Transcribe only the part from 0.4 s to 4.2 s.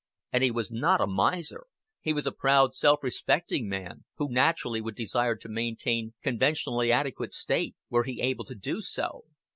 he was not a miser; he was a proud self respecting man,